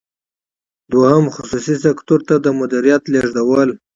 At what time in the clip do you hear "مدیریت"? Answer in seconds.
2.59-3.03